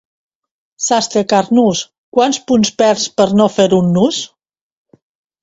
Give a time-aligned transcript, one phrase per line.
[0.85, 1.81] Sastre carnús,
[2.19, 4.21] quants punts perds per no fer un nus!